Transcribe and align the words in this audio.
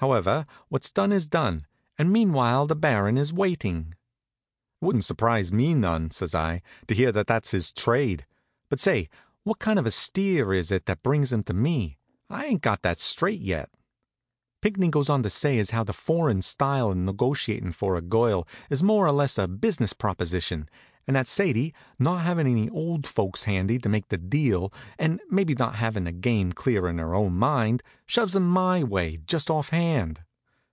However, 0.00 0.46
what's 0.70 0.90
done 0.90 1.12
is 1.12 1.26
done, 1.26 1.66
and 1.98 2.10
meanwhile 2.10 2.66
the 2.66 2.74
Baron 2.74 3.18
is 3.18 3.34
waiting." 3.34 3.94
"It 4.80 4.84
wouldn't 4.86 5.04
surprise 5.04 5.52
me 5.52 5.74
none," 5.74 6.10
says 6.10 6.34
I, 6.34 6.62
"to 6.86 6.94
hear 6.94 7.12
that 7.12 7.26
that's 7.26 7.50
his 7.50 7.70
trade. 7.70 8.24
But 8.70 8.80
say, 8.80 9.10
what 9.44 9.58
kind 9.58 9.78
of 9.78 9.84
a 9.84 9.90
steer 9.90 10.54
is 10.54 10.70
it 10.72 10.86
that 10.86 11.02
brings 11.02 11.34
him 11.34 11.42
to 11.42 11.52
me? 11.52 11.98
I 12.30 12.46
ain't 12.46 12.62
got 12.62 12.80
that 12.80 12.98
straight 12.98 13.42
yet." 13.42 13.68
Pinckney 14.62 14.88
goes 14.88 15.10
on 15.10 15.22
to 15.22 15.28
say 15.30 15.58
as 15.58 15.68
how 15.70 15.84
the 15.84 15.92
foreign 15.92 16.40
style 16.40 16.90
of 16.92 16.96
negotiatin' 16.96 17.72
for 17.72 17.94
a 17.96 18.00
girl 18.02 18.48
is 18.70 18.82
more 18.82 19.04
or 19.04 19.12
less 19.12 19.36
of 19.36 19.44
a 19.44 19.48
business 19.48 19.92
proposition; 19.92 20.66
and 21.06 21.16
that 21.16 21.26
Sadie, 21.26 21.74
not 21.98 22.18
havin' 22.20 22.46
any 22.46 22.68
old 22.68 23.06
folks 23.06 23.44
handy 23.44 23.78
to 23.80 23.88
make 23.88 24.08
the 24.08 24.18
deal, 24.18 24.70
and 24.98 25.18
maybe 25.30 25.54
not 25.54 25.76
havin' 25.76 26.04
the 26.04 26.12
game 26.12 26.52
clear 26.52 26.86
in 26.88 26.98
her 26.98 27.14
own 27.14 27.32
mind, 27.36 27.82
shoves 28.06 28.36
him 28.36 28.46
my 28.48 28.84
way, 28.84 29.16
just 29.26 29.50
off 29.50 29.70
hand. 29.70 30.20